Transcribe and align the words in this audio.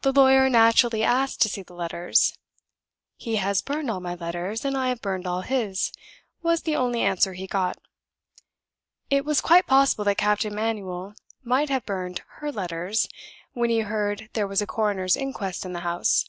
The 0.00 0.10
lawyer 0.12 0.50
naturally 0.50 1.04
asked 1.04 1.40
to 1.42 1.48
see 1.48 1.62
the 1.62 1.72
letters. 1.76 2.36
'He 3.14 3.36
has 3.36 3.62
burned 3.62 3.88
all 3.88 4.00
my 4.00 4.16
letters, 4.16 4.64
and 4.64 4.76
I 4.76 4.88
have 4.88 5.00
burned 5.00 5.28
all 5.28 5.42
his,' 5.42 5.92
was 6.42 6.62
the 6.62 6.74
only 6.74 7.02
answer 7.02 7.34
he 7.34 7.46
got. 7.46 7.78
It 9.10 9.24
was 9.24 9.40
quite 9.40 9.68
possible 9.68 10.04
that 10.06 10.18
Captain 10.18 10.56
Manuel 10.56 11.14
might 11.44 11.68
have 11.68 11.86
burned 11.86 12.22
her 12.42 12.50
letters 12.50 13.08
when 13.52 13.70
he 13.70 13.78
heard 13.82 14.28
there 14.32 14.48
was 14.48 14.60
a 14.60 14.66
coroner's 14.66 15.16
inquest 15.16 15.64
in 15.64 15.72
the 15.72 15.80
house. 15.86 16.24